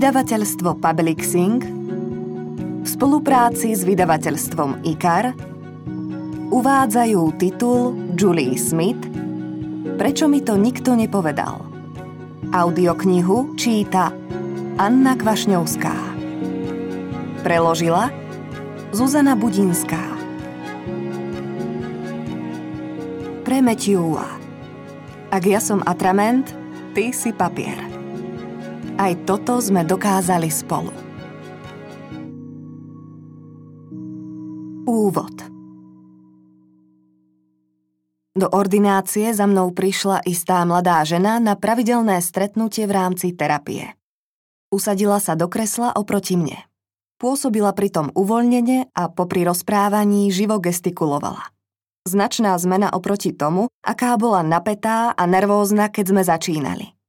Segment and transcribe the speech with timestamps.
[0.00, 5.36] Vydavateľstvo Publixing v spolupráci s vydavateľstvom IKAR
[6.48, 8.96] uvádzajú titul Julie Smith
[10.00, 11.68] Prečo mi to nikto nepovedal?
[12.48, 14.08] Audioknihu číta
[14.80, 15.96] Anna Kvašňovská
[17.44, 18.08] Preložila
[18.96, 20.00] Zuzana Budinská
[23.44, 24.32] Pre Matthewa
[25.28, 26.48] Ak ja som atrament,
[26.96, 27.89] ty si papier.
[29.00, 30.92] Aj toto sme dokázali spolu.
[34.84, 35.50] Úvod
[38.40, 43.92] do ordinácie za mnou prišla istá mladá žena na pravidelné stretnutie v rámci terapie.
[44.72, 46.64] Usadila sa do kresla oproti mne.
[47.20, 51.52] Pôsobila pritom uvoľnene a popri rozprávaní živo gestikulovala.
[52.08, 56.99] Značná zmena oproti tomu, aká bola napätá a nervózna, keď sme začínali.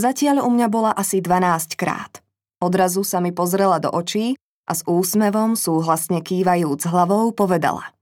[0.00, 2.24] Zatiaľ u mňa bola asi 12 krát.
[2.56, 4.32] Odrazu sa mi pozrela do očí
[4.64, 7.92] a s úsmevom, súhlasne kývajúc hlavou, povedala.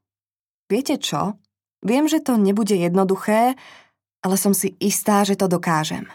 [0.71, 1.35] Viete čo?
[1.83, 3.59] Viem, že to nebude jednoduché,
[4.23, 6.07] ale som si istá, že to dokážem.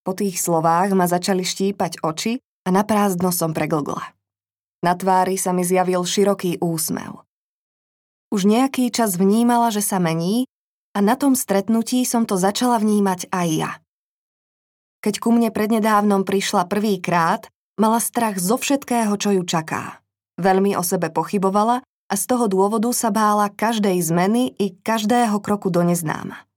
[0.00, 4.16] Po tých slovách ma začali štípať oči a na prázdno som preglgla.
[4.80, 7.20] Na tvári sa mi zjavil široký úsmev.
[8.32, 10.48] Už nejaký čas vnímala, že sa mení
[10.96, 13.83] a na tom stretnutí som to začala vnímať aj ja.
[15.04, 20.00] Keď ku mne prednedávnom prišla prvýkrát, mala strach zo všetkého, čo ju čaká.
[20.40, 25.68] Veľmi o sebe pochybovala a z toho dôvodu sa bála každej zmeny i každého kroku
[25.68, 26.48] do neznáma.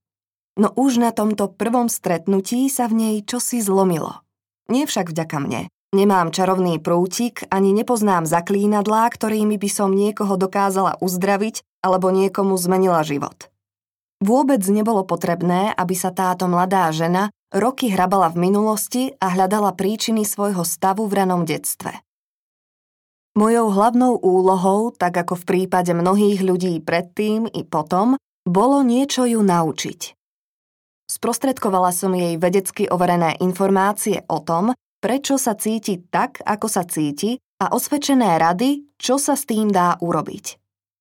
[0.55, 4.23] No už na tomto prvom stretnutí sa v nej čosi zlomilo.
[4.71, 5.61] Nie však vďaka mne.
[5.91, 13.03] Nemám čarovný prútik, ani nepoznám zaklínadlá, ktorými by som niekoho dokázala uzdraviť alebo niekomu zmenila
[13.03, 13.51] život.
[14.17, 20.25] Vôbec nebolo potrebné, aby sa táto mladá žena roky hrabala v minulosti a hľadala príčiny
[20.25, 21.93] svojho stavu v ranom detstve.
[23.37, 28.17] Mojou hlavnou úlohou, tak ako v prípade mnohých ľudí predtým i potom,
[28.49, 30.17] bolo niečo ju naučiť.
[31.07, 37.37] Sprostredkovala som jej vedecky overené informácie o tom, prečo sa cíti tak, ako sa cíti
[37.61, 40.57] a osvedčené rady, čo sa s tým dá urobiť.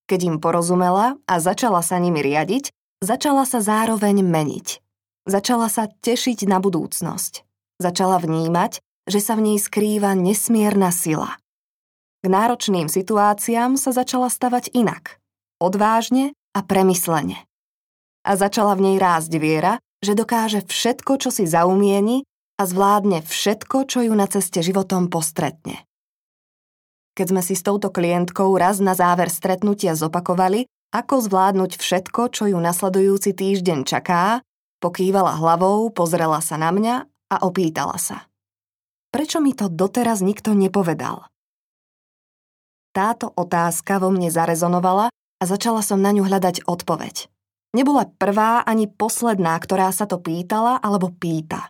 [0.06, 2.70] Keď im porozumela a začala sa nimi riadiť,
[3.00, 4.80] začala sa zároveň meniť.
[5.26, 7.42] Začala sa tešiť na budúcnosť.
[7.82, 8.78] Začala vnímať,
[9.10, 11.36] že sa v nej skrýva nesmierna sila.
[12.22, 15.18] K náročným situáciám sa začala stavať inak.
[15.62, 17.44] Odvážne a premyslene.
[18.26, 22.26] A začala v nej rásť viera, že dokáže všetko, čo si zaumieni
[22.58, 25.86] a zvládne všetko, čo ju na ceste životom postretne.
[27.16, 32.50] Keď sme si s touto klientkou raz na záver stretnutia zopakovali, ako zvládnuť všetko, čo
[32.50, 34.42] ju nasledujúci týždeň čaká,
[34.78, 36.96] pokývala hlavou, pozrela sa na mňa
[37.32, 38.30] a opýtala sa.
[39.10, 41.26] Prečo mi to doteraz nikto nepovedal?
[42.94, 47.28] Táto otázka vo mne zarezonovala a začala som na ňu hľadať odpoveď.
[47.76, 51.68] Nebola prvá ani posledná, ktorá sa to pýtala alebo pýta.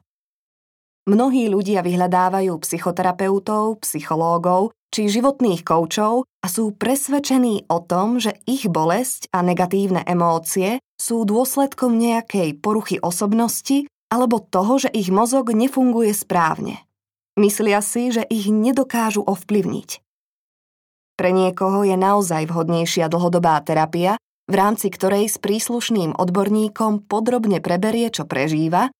[1.07, 8.71] Mnohí ľudia vyhľadávajú psychoterapeutov, psychológov či životných koučov a sú presvedčení o tom, že ich
[8.71, 16.15] bolesť a negatívne emócie sú dôsledkom nejakej poruchy osobnosti alebo toho, že ich mozog nefunguje
[16.15, 16.87] správne.
[17.37, 20.01] Myslia si, že ich nedokážu ovplyvniť.
[21.17, 24.17] Pre niekoho je naozaj vhodnejšia dlhodobá terapia,
[24.47, 28.93] v rámci ktorej s príslušným odborníkom podrobne preberie, čo prežíva,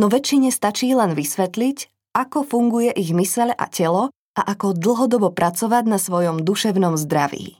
[0.00, 1.78] no väčšine stačí len vysvetliť,
[2.16, 7.58] ako funguje ich mysele a telo a ako dlhodobo pracovať na svojom duševnom zdraví.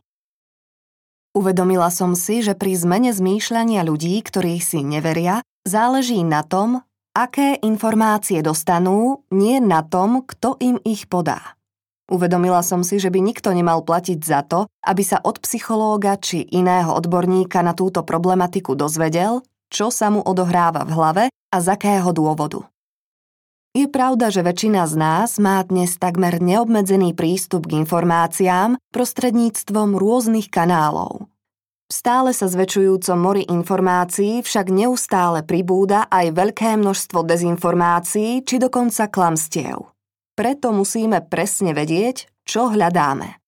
[1.35, 6.87] Uvedomila som si, že pri zmene zmýšľania ľudí, ktorí si neveria, záleží na tom,
[7.19, 11.59] aké informácie dostanú, nie na tom, kto im ich podá.
[12.09, 16.41] Uvedomila som si, že by nikto nemal platiť za to, aby sa od psychológa či
[16.41, 22.09] iného odborníka na túto problematiku dozvedel, čo sa mu odohráva v hlave a z akého
[22.17, 22.65] dôvodu.
[23.77, 30.49] Je pravda, že väčšina z nás má dnes takmer neobmedzený prístup k informáciám prostredníctvom rôznych
[30.49, 31.29] kanálov.
[31.89, 39.09] V stále sa zväčšujúcom mori informácií však neustále pribúda aj veľké množstvo dezinformácií či dokonca
[39.09, 39.89] klamstiev.
[40.37, 43.41] Preto musíme presne vedieť, čo hľadáme.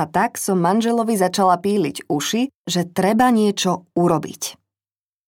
[0.00, 4.56] A tak som manželovi začala píliť uši, že treba niečo urobiť.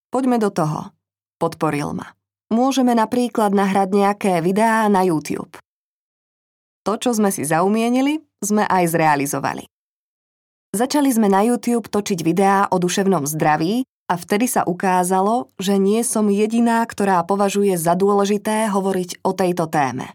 [0.09, 0.97] Poďme do toho,
[1.37, 2.17] podporil ma.
[2.55, 5.59] Môžeme napríklad nahrať nejaké videá na YouTube.
[6.87, 9.67] To, čo sme si zaumienili, sme aj zrealizovali.
[10.71, 16.06] Začali sme na YouTube točiť videá o duševnom zdraví a vtedy sa ukázalo, že nie
[16.06, 20.15] som jediná, ktorá považuje za dôležité hovoriť o tejto téme.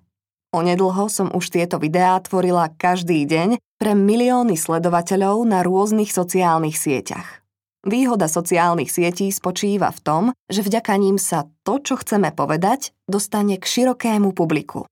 [0.55, 7.38] Onedlho som už tieto videá tvorila každý deň pre milióny sledovateľov na rôznych sociálnych sieťach.
[7.87, 13.55] Výhoda sociálnych sietí spočíva v tom, že vďaka ním sa to, čo chceme povedať, dostane
[13.55, 14.83] k širokému publiku.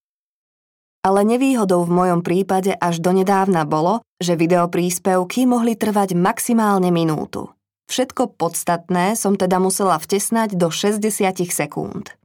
[1.04, 7.52] Ale nevýhodou v mojom prípade až donedávna bolo, že videopríspevky mohli trvať maximálne minútu.
[7.92, 11.04] Všetko podstatné som teda musela vtesnať do 60
[11.52, 12.16] sekúnd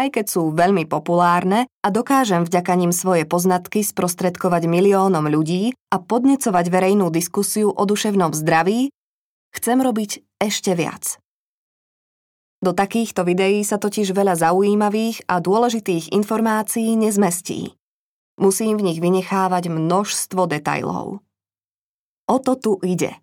[0.00, 6.00] aj keď sú veľmi populárne a dokážem vďaka nim svoje poznatky sprostredkovať miliónom ľudí a
[6.00, 8.88] podnecovať verejnú diskusiu o duševnom zdraví,
[9.54, 11.18] chcem robiť ešte viac.
[12.60, 17.72] Do takýchto videí sa totiž veľa zaujímavých a dôležitých informácií nezmestí.
[18.36, 21.24] Musím v nich vynechávať množstvo detajlov.
[22.28, 23.16] O to tu ide.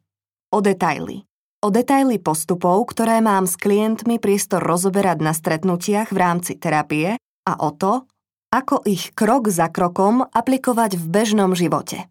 [0.50, 1.28] O detaily
[1.66, 7.54] o detaily postupov, ktoré mám s klientmi priestor rozoberať na stretnutiach v rámci terapie a
[7.60, 8.06] o to,
[8.54, 12.08] ako ich krok za krokom aplikovať v bežnom živote.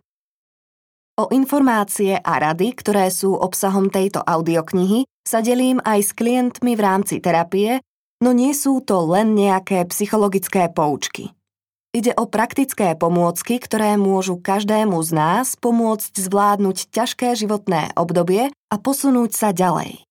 [1.17, 6.85] O informácie a rady, ktoré sú obsahom tejto audioknihy, sa delím aj s klientmi v
[6.85, 7.81] rámci terapie,
[8.21, 11.33] no nie sú to len nejaké psychologické poučky.
[11.97, 18.77] Ide o praktické pomôcky, ktoré môžu každému z nás pomôcť zvládnuť ťažké životné obdobie a
[18.77, 20.05] posunúť sa ďalej.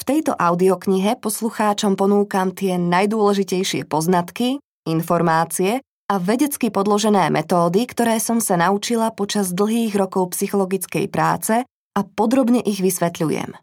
[0.00, 4.56] V tejto audioknihe poslucháčom ponúkam tie najdôležitejšie poznatky,
[4.88, 12.00] informácie a vedecky podložené metódy, ktoré som sa naučila počas dlhých rokov psychologickej práce a
[12.04, 13.56] podrobne ich vysvetľujem.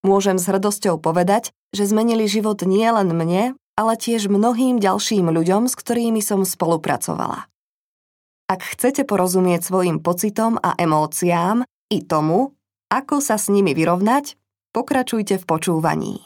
[0.00, 5.76] Môžem s hrdosťou povedať, že zmenili život nielen mne, ale tiež mnohým ďalším ľuďom, s
[5.76, 7.44] ktorými som spolupracovala.
[8.48, 12.56] Ak chcete porozumieť svojim pocitom a emóciám i tomu,
[12.88, 14.40] ako sa s nimi vyrovnať,
[14.72, 16.16] pokračujte v počúvaní.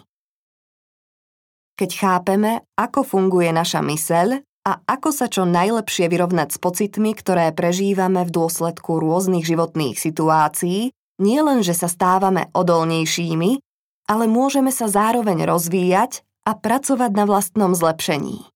[1.77, 7.55] Keď chápeme, ako funguje naša myseľ a ako sa čo najlepšie vyrovnať s pocitmi, ktoré
[7.55, 10.91] prežívame v dôsledku rôznych životných situácií,
[11.23, 13.63] nie len, že sa stávame odolnejšími,
[14.11, 18.51] ale môžeme sa zároveň rozvíjať a pracovať na vlastnom zlepšení.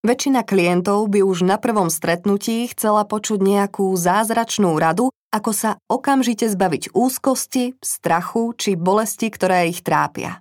[0.00, 6.48] Väčšina klientov by už na prvom stretnutí chcela počuť nejakú zázračnú radu, ako sa okamžite
[6.48, 10.40] zbaviť úzkosti, strachu či bolesti, ktoré ich trápia.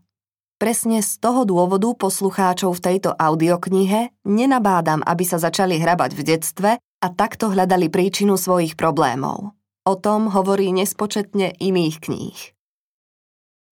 [0.59, 6.71] Presne z toho dôvodu poslucháčov v tejto audioknihe nenabádam, aby sa začali hrabať v detstve
[6.83, 9.55] a takto hľadali príčinu svojich problémov.
[9.87, 12.39] O tom hovorí nespočetne iných kníh.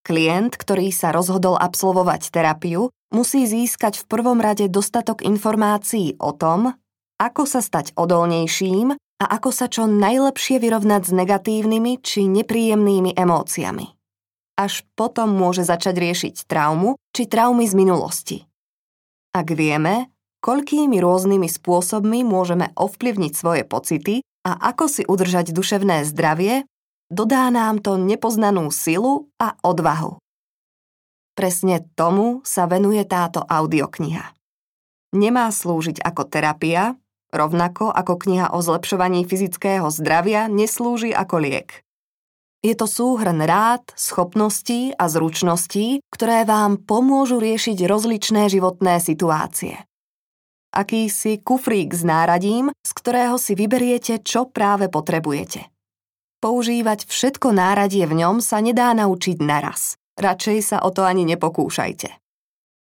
[0.07, 6.71] Klient, ktorý sa rozhodol absolvovať terapiu, musí získať v prvom rade dostatok informácií o tom,
[7.19, 13.96] ako sa stať odolnejším a ako sa čo najlepšie vyrovnať s negatívnymi či nepríjemnými emóciami.
[14.57, 18.38] Až potom môže začať riešiť traumu či traumy z minulosti.
[19.38, 20.09] Ak vieme,
[20.42, 26.65] koľkými rôznymi spôsobmi môžeme ovplyvniť svoje pocity a ako si udržať duševné zdravie,
[27.13, 30.18] dodá nám to nepoznanú silu a odvahu.
[31.38, 34.33] Presne tomu sa venuje táto audiokniha.
[35.13, 36.98] Nemá slúžiť ako terapia,
[37.30, 41.86] rovnako ako kniha o zlepšovaní fyzického zdravia neslúži ako liek.
[42.68, 49.88] Je to súhrn rád, schopností a zručností, ktoré vám pomôžu riešiť rozličné životné situácie.
[50.76, 55.71] Akýsi kufrík s náradím, z ktorého si vyberiete, čo práve potrebujete.
[56.44, 59.95] Používať všetko náradie v ňom sa nedá naučiť naraz.
[60.19, 62.19] Radšej sa o to ani nepokúšajte.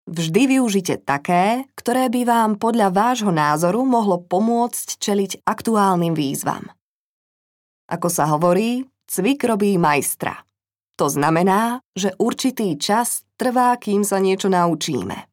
[0.07, 6.71] Vždy využite také, ktoré by vám podľa vášho názoru mohlo pomôcť čeliť aktuálnym výzvam.
[7.91, 10.45] Ako sa hovorí, cvik robí majstra.
[11.01, 15.27] To znamená, že určitý čas trvá, kým sa niečo naučíme.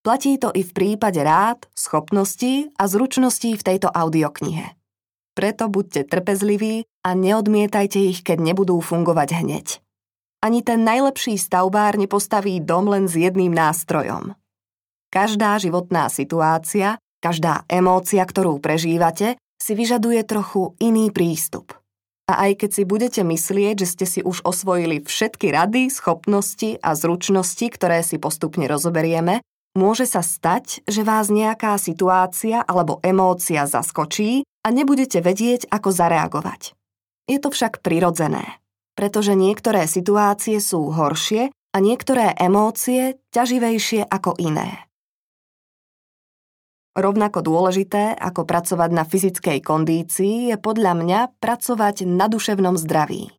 [0.00, 4.76] Platí to i v prípade rád, schopností a zručností v tejto audioknihe.
[5.36, 9.66] Preto buďte trpezliví a neodmietajte ich, keď nebudú fungovať hneď.
[10.40, 14.36] Ani ten najlepší stavbár nepostaví dom len s jedným nástrojom.
[15.12, 21.79] Každá životná situácia, každá emócia, ktorú prežívate, si vyžaduje trochu iný prístup.
[22.30, 26.94] A aj keď si budete myslieť, že ste si už osvojili všetky rady, schopnosti a
[26.94, 29.42] zručnosti, ktoré si postupne rozoberieme,
[29.74, 36.78] môže sa stať, že vás nejaká situácia alebo emócia zaskočí a nebudete vedieť, ako zareagovať.
[37.26, 38.62] Je to však prirodzené,
[38.94, 44.89] pretože niektoré situácie sú horšie a niektoré emócie ťaživejšie ako iné.
[46.98, 53.30] Rovnako dôležité ako pracovať na fyzickej kondícii je podľa mňa pracovať na duševnom zdraví.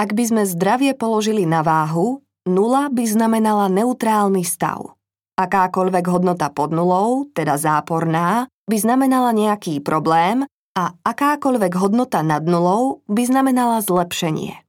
[0.00, 4.96] Ak by sme zdravie položili na váhu, nula by znamenala neutrálny stav.
[5.36, 13.04] Akákoľvek hodnota pod nulou, teda záporná, by znamenala nejaký problém a akákoľvek hodnota nad nulou
[13.06, 14.64] by znamenala zlepšenie.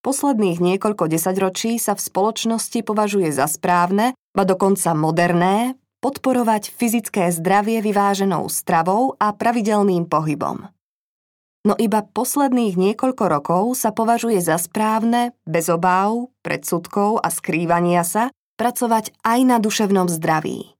[0.00, 7.84] Posledných niekoľko desaťročí sa v spoločnosti považuje za správne, ba dokonca moderné, podporovať fyzické zdravie
[7.84, 10.68] vyváženou stravou a pravidelným pohybom.
[11.60, 18.32] No iba posledných niekoľko rokov sa považuje za správne, bez obáv, predsudkov a skrývania sa,
[18.56, 20.72] pracovať aj na duševnom zdraví.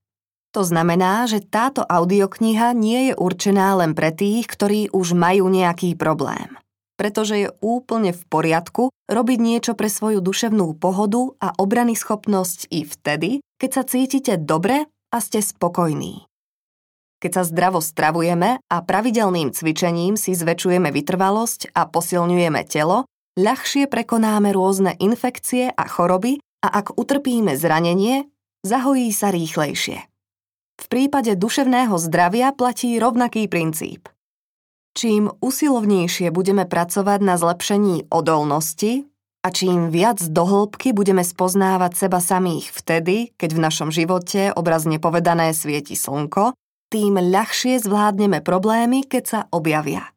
[0.56, 5.94] To znamená, že táto audiokniha nie je určená len pre tých, ktorí už majú nejaký
[5.94, 6.58] problém.
[6.98, 12.84] Pretože je úplne v poriadku robiť niečo pre svoju duševnú pohodu a obrany schopnosť i
[12.84, 13.30] vtedy,
[13.62, 16.30] keď sa cítite dobre a ste spokojní.
[17.20, 23.04] Keď sa zdravo stravujeme a pravidelným cvičením si zväčšujeme vytrvalosť a posilňujeme telo,
[23.36, 28.24] ľahšie prekonáme rôzne infekcie a choroby a ak utrpíme zranenie,
[28.64, 30.00] zahojí sa rýchlejšie.
[30.80, 34.08] V prípade duševného zdravia platí rovnaký princíp.
[34.96, 39.09] Čím usilovnejšie budeme pracovať na zlepšení odolnosti
[39.40, 45.00] a čím viac do hĺbky budeme spoznávať seba samých vtedy, keď v našom živote obrazne
[45.00, 46.52] povedané svieti slnko,
[46.92, 50.12] tým ľahšie zvládneme problémy, keď sa objavia.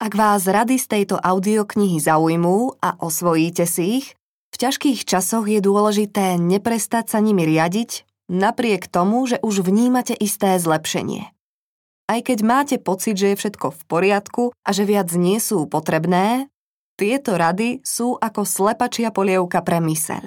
[0.00, 4.06] Ak vás rady z tejto audioknihy zaujmú a osvojíte si ich,
[4.54, 10.56] v ťažkých časoch je dôležité neprestať sa nimi riadiť, napriek tomu, že už vnímate isté
[10.56, 11.34] zlepšenie.
[12.04, 16.52] Aj keď máte pocit, že je všetko v poriadku a že viac nie sú potrebné,
[16.94, 20.22] tieto rady sú ako slepačia polievka pre myseľ.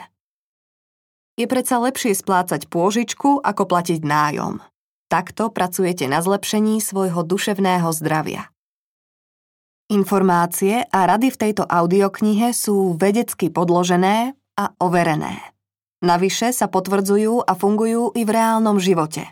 [1.38, 4.60] Je predsa lepšie splácať pôžičku, ako platiť nájom.
[5.08, 8.52] Takto pracujete na zlepšení svojho duševného zdravia.
[9.88, 15.40] Informácie a rady v tejto audioknihe sú vedecky podložené a overené.
[16.04, 19.32] Navyše sa potvrdzujú a fungujú i v reálnom živote.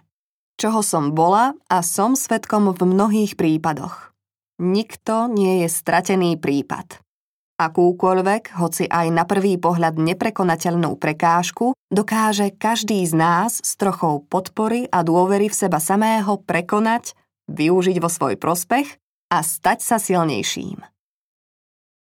[0.55, 4.15] Čoho som bola a som svetkom v mnohých prípadoch.
[4.63, 7.04] Nikto nie je stratený prípad.
[7.55, 14.91] Akúkoľvek, hoci aj na prvý pohľad neprekonateľnú prekážku, dokáže každý z nás s trochou podpory
[14.91, 17.15] a dôvery v seba samého prekonať,
[17.47, 18.99] využiť vo svoj prospech
[19.31, 20.83] a stať sa silnejším.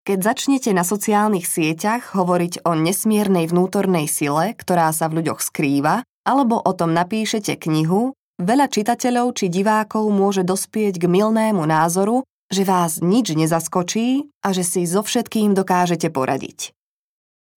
[0.02, 6.06] Keď začnete na sociálnych sieťach hovoriť o nesmiernej vnútornej sile, ktorá sa v ľuďoch skrýva,
[6.22, 12.68] alebo o tom napíšete knihu, veľa čitateľov či divákov môže dospieť k milnému názoru, že
[12.68, 16.76] vás nič nezaskočí a že si so všetkým dokážete poradiť.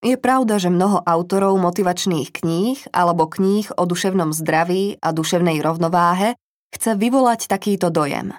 [0.05, 6.37] Je pravda, že mnoho autorov motivačných kníh alebo kníh o duševnom zdraví a duševnej rovnováhe
[6.71, 8.37] chce vyvolať takýto dojem.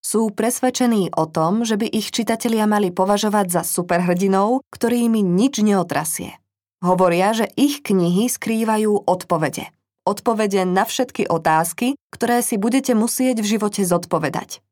[0.00, 6.38] Sú presvedčení o tom, že by ich čitatelia mali považovať za superhrdinov, ktorými nič neotrasie.
[6.80, 9.68] Hovoria, že ich knihy skrývajú odpovede.
[10.06, 14.62] Odpovede na všetky otázky, ktoré si budete musieť v živote zodpovedať.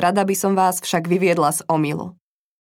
[0.00, 2.16] Rada by som vás však vyviedla z omilu.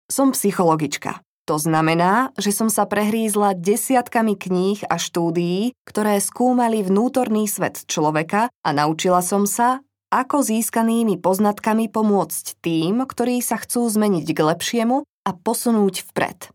[0.09, 1.21] Som psychologička.
[1.45, 8.49] To znamená, že som sa prehrízla desiatkami kníh a štúdií, ktoré skúmali vnútorný svet človeka
[8.65, 15.05] a naučila som sa, ako získanými poznatkami pomôcť tým, ktorí sa chcú zmeniť k lepšiemu
[15.05, 16.49] a posunúť vpred.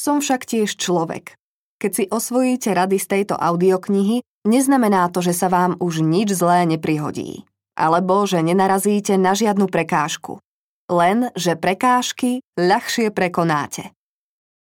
[0.00, 1.36] Som však tiež človek.
[1.76, 6.64] Keď si osvojíte rady z tejto audioknihy, neznamená to, že sa vám už nič zlé
[6.64, 7.44] neprihodí
[7.80, 10.36] alebo že nenarazíte na žiadnu prekážku.
[10.92, 13.96] Len, že prekážky ľahšie prekonáte.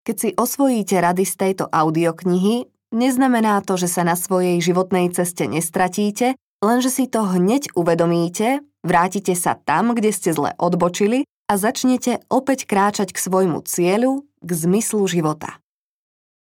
[0.08, 2.64] Keď si osvojíte rady z tejto audioknihy,
[2.96, 9.36] neznamená to, že sa na svojej životnej ceste nestratíte, lenže si to hneď uvedomíte, vrátite
[9.36, 15.04] sa tam, kde ste zle odbočili a začnete opäť kráčať k svojmu cieľu, k zmyslu
[15.08, 15.60] života.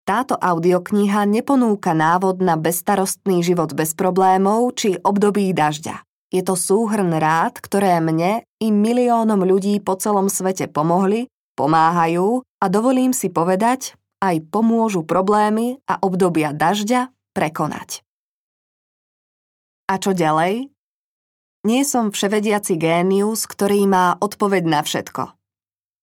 [0.02, 6.02] Táto audiokniha neponúka návod na bezstarostný život bez problémov či období dažďa.
[6.32, 11.28] Je to súhrn rád, ktoré mne i miliónom ľudí po celom svete pomohli,
[11.60, 18.00] pomáhajú a dovolím si povedať, aj pomôžu problémy a obdobia dažďa prekonať.
[19.92, 20.72] A čo ďalej?
[21.68, 25.36] Nie som vševediaci génius, ktorý má odpoveď na všetko.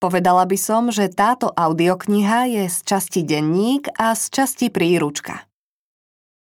[0.00, 5.49] Povedala by som, že táto audiokniha je z časti denník a z časti príručka.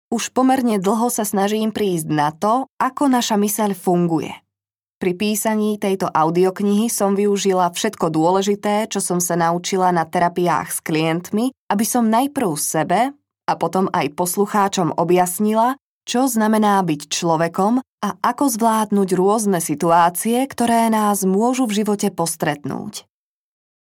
[0.09, 4.33] Už pomerne dlho sa snažím prísť na to, ako naša myseľ funguje.
[4.99, 10.79] Pri písaní tejto audioknihy som využila všetko dôležité, čo som sa naučila na terapiách s
[10.83, 13.15] klientmi, aby som najprv sebe
[13.47, 20.89] a potom aj poslucháčom objasnila, čo znamená byť človekom a ako zvládnuť rôzne situácie, ktoré
[20.89, 23.05] nás môžu v živote postretnúť.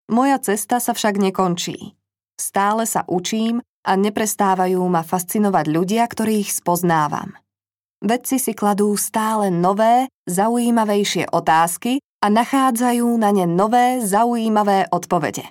[0.09, 1.95] Moja cesta sa však nekončí.
[2.41, 7.37] Stále sa učím a neprestávajú ma fascinovať ľudia, ktorých spoznávam.
[8.05, 15.45] Vedci si kladú stále nové, zaujímavejšie otázky a nachádzajú na ne nové, zaujímavé odpovede.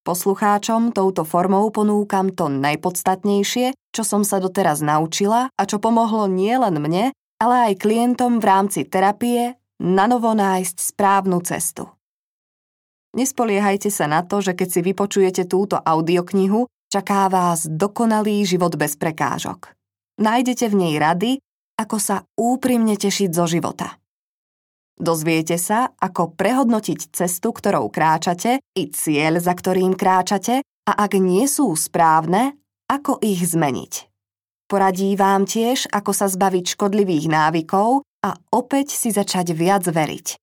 [0.00, 6.80] Poslucháčom touto formou ponúkam to najpodstatnejšie, čo som sa doteraz naučila a čo pomohlo nielen
[6.80, 11.88] mne, ale aj klientom v rámci terapie na novo nájsť správnu cestu.
[13.12, 18.98] Nespoliehajte sa na to, že keď si vypočujete túto audioknihu, čaká vás dokonalý život bez
[18.98, 19.70] prekážok.
[20.18, 21.30] Nájdete v nej rady,
[21.78, 23.96] ako sa úprimne tešiť zo života.
[25.00, 31.48] Dozviete sa, ako prehodnotiť cestu, ktorou kráčate, i cieľ, za ktorým kráčate, a ak nie
[31.48, 34.10] sú správne, ako ich zmeniť.
[34.68, 40.36] Poradí vám tiež, ako sa zbaviť škodlivých návykov a opäť si začať viac veriť.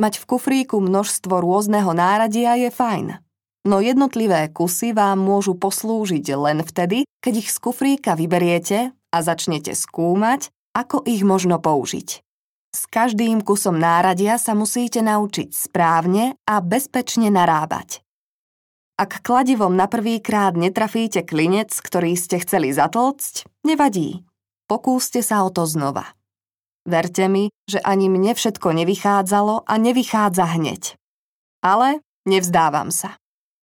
[0.00, 3.20] Mať v kufríku množstvo rôzneho náradia je fajn,
[3.66, 9.76] no jednotlivé kusy vám môžu poslúžiť len vtedy, keď ich z kufríka vyberiete a začnete
[9.76, 12.24] skúmať, ako ich možno použiť.
[12.72, 18.00] S každým kusom náradia sa musíte naučiť správne a bezpečne narábať.
[18.96, 24.24] Ak kladivom na prvýkrát netrafíte klinec, ktorý ste chceli zatlcť, nevadí.
[24.68, 26.16] Pokúste sa o to znova.
[26.88, 30.82] Verte mi, že ani mne všetko nevychádzalo a nevychádza hneď.
[31.60, 33.21] Ale nevzdávam sa.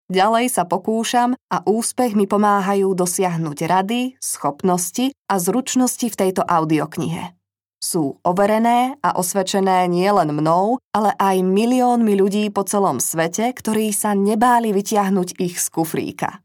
[0.05, 7.33] Ďalej sa pokúšam a úspech mi pomáhajú dosiahnuť rady, schopnosti a zručnosti v tejto audioknihe.
[7.81, 14.13] Sú overené a osvedčené nielen mnou, ale aj miliónmi ľudí po celom svete, ktorí sa
[14.13, 16.41] nebáli vytiahnuť ich z kufríka.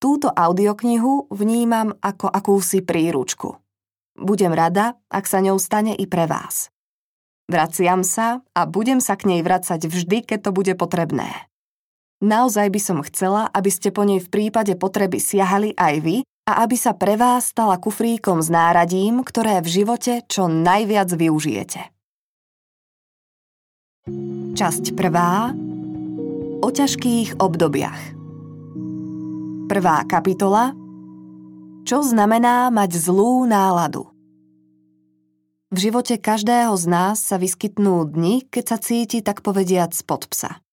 [0.00, 3.56] Túto audioknihu vnímam ako akúsi príručku.
[4.16, 6.68] Budem rada, ak sa ňou stane i pre vás.
[7.48, 11.52] Vraciam sa a budem sa k nej vracať vždy, keď to bude potrebné.
[12.24, 16.16] Naozaj by som chcela, aby ste po nej v prípade potreby siahali aj vy
[16.48, 21.92] a aby sa pre vás stala kufríkom s náradím, ktoré v živote čo najviac využijete.
[24.56, 25.52] Časť prvá
[26.64, 28.00] O ťažkých obdobiach
[29.68, 30.72] Prvá kapitola
[31.84, 34.08] Čo znamená mať zlú náladu?
[35.68, 40.63] V živote každého z nás sa vyskytnú dni, keď sa cíti tak povediať spod psa.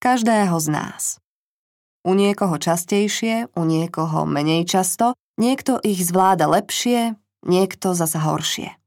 [0.00, 1.20] Každého z nás.
[2.08, 8.80] U niekoho častejšie, u niekoho menej často, niekto ich zvláda lepšie, niekto zasa horšie.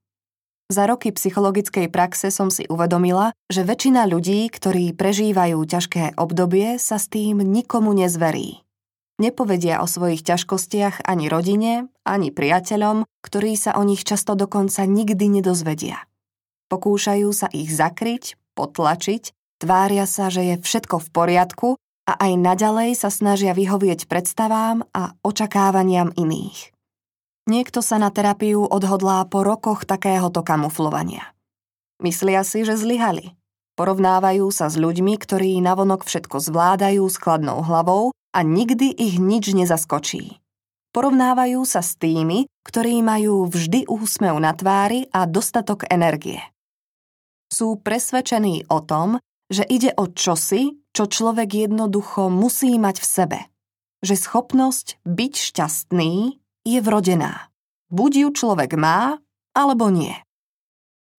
[0.73, 6.97] Za roky psychologickej praxe som si uvedomila, že väčšina ľudí, ktorí prežívajú ťažké obdobie, sa
[6.97, 8.65] s tým nikomu nezverí.
[9.21, 15.29] Nepovedia o svojich ťažkostiach ani rodine, ani priateľom, ktorí sa o nich často dokonca nikdy
[15.29, 16.09] nedozvedia.
[16.73, 21.69] Pokúšajú sa ich zakryť, potlačiť Tvária sa, že je všetko v poriadku
[22.03, 26.75] a aj naďalej sa snažia vyhovieť predstavám a očakávaniam iných.
[27.47, 31.31] Niekto sa na terapiu odhodlá po rokoch takéhoto kamuflovania.
[32.03, 33.39] Myslia si, že zlyhali.
[33.79, 39.55] Porovnávajú sa s ľuďmi, ktorí navonok všetko zvládajú s kladnou hlavou a nikdy ich nič
[39.55, 40.43] nezaskočí.
[40.91, 46.43] Porovnávajú sa s tými, ktorí majú vždy úsmev na tvári a dostatok energie.
[47.47, 53.39] Sú presvedčení o tom, že ide o čosi, čo človek jednoducho musí mať v sebe.
[54.01, 57.53] Že schopnosť byť šťastný je vrodená.
[57.93, 59.21] Buď ju človek má,
[59.53, 60.17] alebo nie.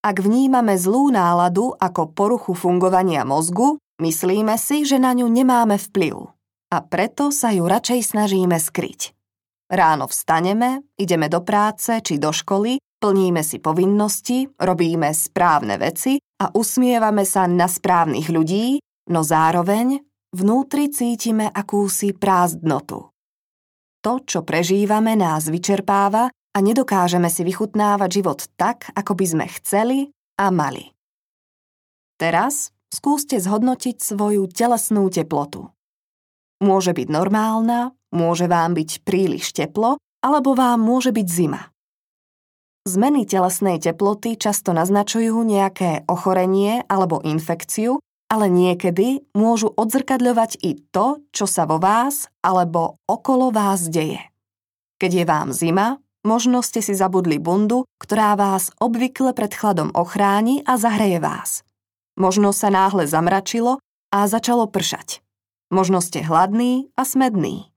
[0.03, 6.35] Ak vnímame zlú náladu ako poruchu fungovania mozgu, myslíme si, že na ňu nemáme vplyv
[6.75, 9.15] a preto sa ju radšej snažíme skryť.
[9.71, 16.53] Ráno vstaneme, ideme do práce či do školy plníme si povinnosti, robíme správne veci a
[16.53, 20.05] usmievame sa na správnych ľudí, no zároveň
[20.37, 23.09] vnútri cítime akúsi prázdnotu.
[24.05, 29.99] To, čo prežívame, nás vyčerpáva a nedokážeme si vychutnávať život tak, ako by sme chceli
[30.37, 30.93] a mali.
[32.21, 35.73] Teraz skúste zhodnotiť svoju telesnú teplotu.
[36.61, 41.74] Môže byť normálna, môže vám byť príliš teplo, alebo vám môže byť zima.
[42.85, 47.97] Zmeny telesnej teploty často naznačujú nejaké ochorenie alebo infekciu,
[48.29, 54.21] ale niekedy môžu odzrkadľovať i to, čo sa vo vás alebo okolo vás deje.
[55.01, 55.97] Keď je vám zima,
[56.29, 61.65] možno ste si zabudli bundu, ktorá vás obvykle pred chladom ochráni a zahreje vás.
[62.21, 63.81] Možno sa náhle zamračilo
[64.13, 65.25] a začalo pršať.
[65.73, 67.73] Možno ste hladný a smedný.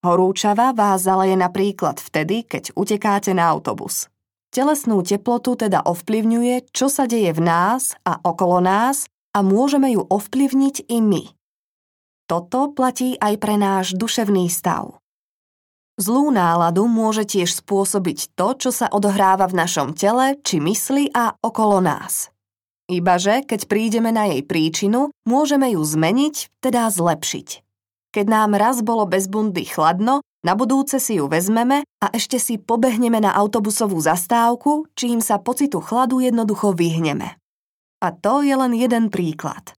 [0.00, 4.08] Horúčava vás zaleje napríklad vtedy, keď utekáte na autobus.
[4.54, 10.06] Telesnú teplotu teda ovplyvňuje, čo sa deje v nás a okolo nás a môžeme ju
[10.06, 11.26] ovplyvniť i my.
[12.30, 15.02] Toto platí aj pre náš duševný stav.
[15.98, 21.34] Zlú náladu môže tiež spôsobiť to, čo sa odohráva v našom tele či mysli a
[21.34, 22.30] okolo nás.
[22.86, 27.48] Ibaže, keď prídeme na jej príčinu, môžeme ju zmeniť, teda zlepšiť.
[28.14, 32.60] Keď nám raz bolo bez bundy chladno, na budúce si ju vezmeme a ešte si
[32.60, 37.40] pobehneme na autobusovú zastávku, čím sa pocitu chladu jednoducho vyhneme.
[38.04, 39.72] A to je len jeden príklad.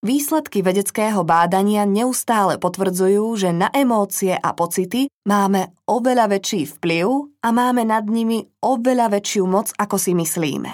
[0.00, 7.48] Výsledky vedeckého bádania neustále potvrdzujú, že na emócie a pocity máme oveľa väčší vplyv a
[7.52, 10.72] máme nad nimi oveľa väčšiu moc, ako si myslíme.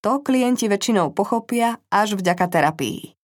[0.00, 3.17] To klienti väčšinou pochopia až vďaka terapii.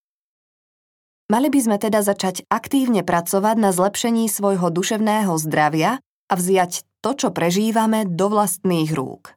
[1.25, 5.97] Mali by sme teda začať aktívne pracovať na zlepšení svojho duševného zdravia
[6.29, 9.33] a vziať to, čo prežívame, do vlastných rúk.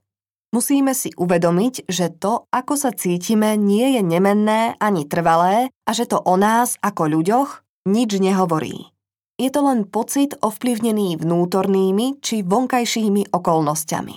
[0.53, 6.09] Musíme si uvedomiť, že to, ako sa cítime, nie je nemenné ani trvalé a že
[6.09, 8.93] to o nás ako ľuďoch nič nehovorí.
[9.41, 14.17] Je to len pocit ovplyvnený vnútornými či vonkajšími okolnostiami.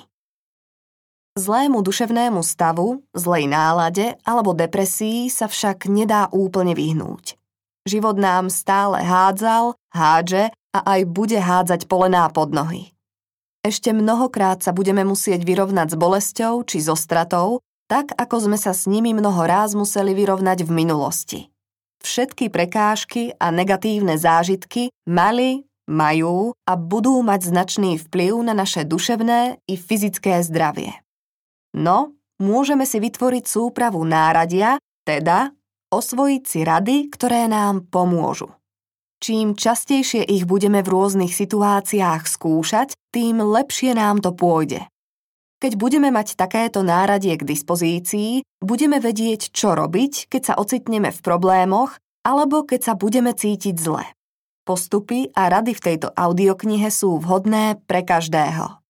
[1.40, 7.41] Zlému duševnému stavu, zlej nálade alebo depresii sa však nedá úplne vyhnúť.
[7.90, 12.94] Život nám stále hádzal, hádže a aj bude hádzať polená pod nohy.
[13.62, 18.74] Ešte mnohokrát sa budeme musieť vyrovnať s bolesťou či so stratou, tak ako sme sa
[18.74, 21.40] s nimi mnoho ráz museli vyrovnať v minulosti.
[22.02, 29.62] Všetky prekážky a negatívne zážitky mali, majú a budú mať značný vplyv na naše duševné
[29.70, 30.98] i fyzické zdravie.
[31.78, 35.54] No, môžeme si vytvoriť súpravu náradia, teda
[35.92, 38.50] osvojiť si rady, ktoré nám pomôžu.
[39.22, 44.90] Čím častejšie ich budeme v rôznych situáciách skúšať, tým lepšie nám to pôjde.
[45.62, 51.20] Keď budeme mať takéto náradie k dispozícii, budeme vedieť, čo robiť, keď sa ocitneme v
[51.22, 54.02] problémoch alebo keď sa budeme cítiť zle.
[54.66, 58.82] Postupy a rady v tejto audioknihe sú vhodné pre každého.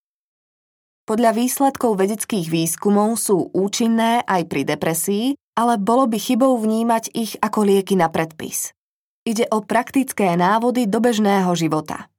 [1.04, 7.38] Podľa výsledkov vedeckých výskumov sú účinné aj pri depresii, ale bolo by chybou vnímať ich
[7.38, 8.74] ako lieky na predpis.
[9.22, 12.10] Ide o praktické návody do bežného života.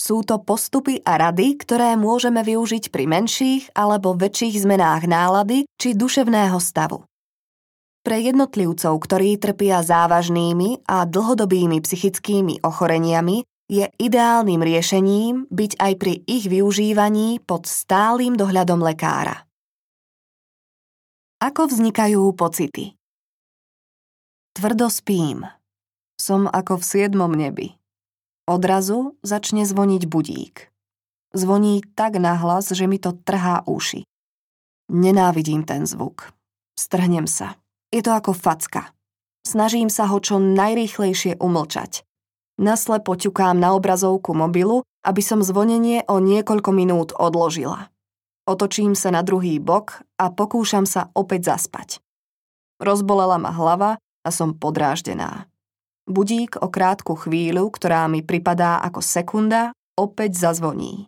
[0.00, 5.92] Sú to postupy a rady, ktoré môžeme využiť pri menších alebo väčších zmenách nálady či
[5.92, 7.04] duševného stavu.
[8.00, 16.24] Pre jednotlivcov, ktorí trpia závažnými a dlhodobými psychickými ochoreniami, je ideálnym riešením byť aj pri
[16.24, 19.49] ich využívaní pod stálym dohľadom lekára.
[21.40, 23.00] Ako vznikajú pocity?
[24.52, 25.48] Tvrdo spím.
[26.20, 27.80] Som ako v siedmom nebi.
[28.44, 30.68] Odrazu začne zvoniť budík.
[31.32, 34.04] Zvoní tak nahlas, že mi to trhá uši.
[34.92, 36.28] Nenávidím ten zvuk.
[36.76, 37.56] Strhnem sa.
[37.88, 38.92] Je to ako facka.
[39.40, 42.04] Snažím sa ho čo najrýchlejšie umlčať.
[42.60, 47.88] Naslepo ťukám na obrazovku mobilu, aby som zvonenie o niekoľko minút odložila.
[48.50, 52.02] Otočím sa na druhý bok a pokúšam sa opäť zaspať.
[52.82, 55.46] Rozbolela ma hlava a som podráždená.
[56.10, 61.06] Budík o krátku chvíľu, ktorá mi pripadá ako sekunda, opäť zazvoní.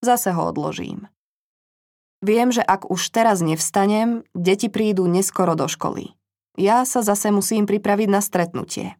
[0.00, 1.12] Zase ho odložím.
[2.24, 6.16] Viem, že ak už teraz nevstanem, deti prídu neskoro do školy.
[6.56, 8.96] Ja sa zase musím pripraviť na stretnutie.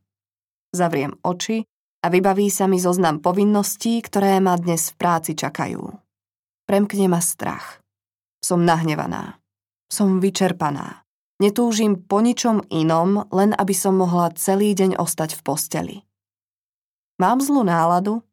[0.76, 1.64] Zavriem oči
[2.04, 6.01] a vybaví sa mi zoznam povinností, ktoré ma dnes v práci čakajú.
[6.72, 7.84] Premkne ma strach.
[8.40, 9.36] Som nahnevaná.
[9.92, 11.04] Som vyčerpaná.
[11.36, 15.96] Netúžim po ničom inom, len aby som mohla celý deň ostať v posteli.
[17.20, 18.24] Mám zlú náladu?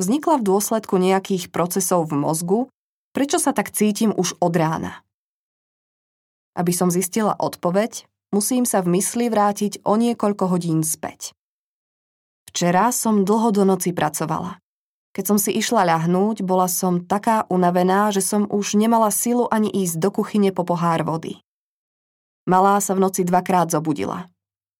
[0.00, 2.60] Vznikla v dôsledku nejakých procesov v mozgu,
[3.12, 5.04] prečo sa tak cítim už od rána?
[6.56, 11.36] Aby som zistila odpoveď, musím sa v mysli vrátiť o niekoľko hodín späť.
[12.48, 14.56] Včera som dlho do noci pracovala.
[15.16, 19.72] Keď som si išla ľahnúť, bola som taká unavená, že som už nemala silu ani
[19.72, 21.40] ísť do kuchyne po pohár vody.
[22.44, 24.28] Malá sa v noci dvakrát zobudila.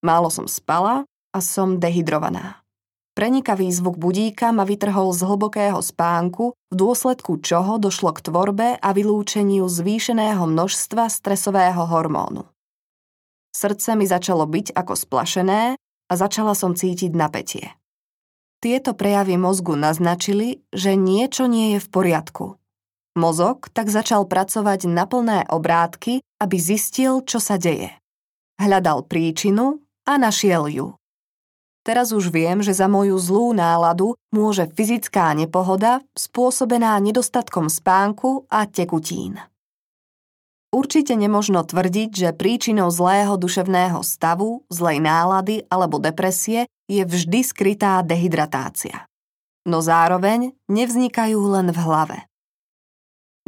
[0.05, 2.61] Málo som spala a som dehydrovaná.
[3.16, 8.88] Prenikavý zvuk budíka ma vytrhol z hlbokého spánku, v dôsledku čoho došlo k tvorbe a
[8.92, 12.44] vylúčeniu zvýšeného množstva stresového hormónu.
[13.57, 17.72] Srdce mi začalo byť ako splašené a začala som cítiť napätie.
[18.66, 22.59] Tieto prejavy mozgu naznačili, že niečo nie je v poriadku
[23.14, 27.94] Mozog tak začal pracovať na plné obrátky, aby zistil, čo sa deje.
[28.59, 30.98] Hľadal príčinu a našiel ju.
[31.87, 38.66] Teraz už viem, že za moju zlú náladu môže fyzická nepohoda spôsobená nedostatkom spánku a
[38.66, 39.38] tekutín.
[40.76, 48.04] Určite nemožno tvrdiť, že príčinou zlého duševného stavu, zlej nálady alebo depresie je vždy skrytá
[48.04, 49.08] dehydratácia.
[49.64, 52.18] No zároveň nevznikajú len v hlave.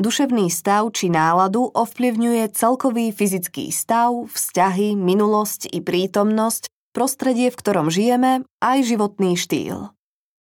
[0.01, 7.93] Duševný stav či náladu ovplyvňuje celkový fyzický stav, vzťahy, minulosť i prítomnosť, prostredie, v ktorom
[7.93, 9.93] žijeme, aj životný štýl.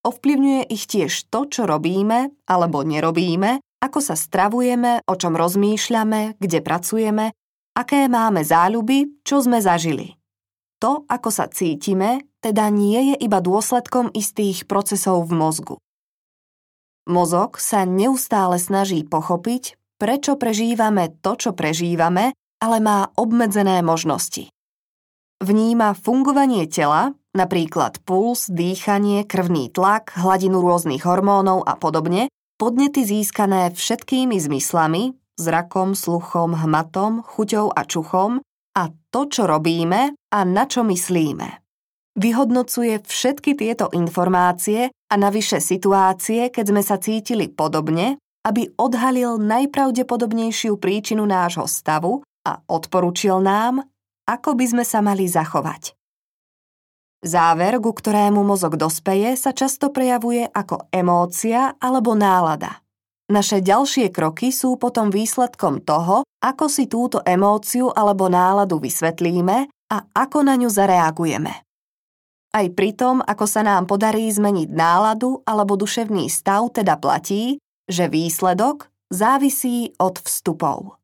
[0.00, 6.58] Ovplyvňuje ich tiež to, čo robíme alebo nerobíme ako sa stravujeme, o čom rozmýšľame, kde
[6.60, 7.32] pracujeme,
[7.72, 10.20] aké máme záľuby, čo sme zažili.
[10.80, 15.76] To, ako sa cítime, teda nie je iba dôsledkom istých procesov v mozgu.
[17.08, 24.48] Mozog sa neustále snaží pochopiť, prečo prežívame to, čo prežívame, ale má obmedzené možnosti.
[25.40, 32.28] Vníma fungovanie tela, napríklad puls, dýchanie, krvný tlak, hladinu rôznych hormónov a podobne,
[32.60, 38.44] Podnety získané všetkými zmyslami, zrakom, sluchom, hmatom, chuťou a čuchom
[38.76, 41.48] a to, čo robíme a na čo myslíme.
[42.20, 50.76] Vyhodnocuje všetky tieto informácie a navyše situácie, keď sme sa cítili podobne, aby odhalil najpravdepodobnejšiu
[50.76, 53.88] príčinu nášho stavu a odporučil nám,
[54.28, 55.96] ako by sme sa mali zachovať.
[57.20, 62.80] Záver, ku ktorému mozog dospeje, sa často prejavuje ako emócia alebo nálada.
[63.28, 69.96] Naše ďalšie kroky sú potom výsledkom toho, ako si túto emóciu alebo náladu vysvetlíme a
[70.16, 71.52] ako na ňu zareagujeme.
[72.50, 78.10] Aj pri tom, ako sa nám podarí zmeniť náladu alebo duševný stav, teda platí, že
[78.10, 80.99] výsledok závisí od vstupov.